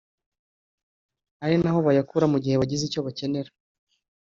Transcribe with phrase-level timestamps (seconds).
[1.43, 3.51] ari naho bayakura mu gihe bagize icyo bakenera